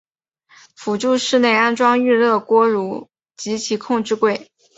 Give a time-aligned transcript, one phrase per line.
[0.75, 4.49] 辅助室内安装预热锅炉及其控制柜。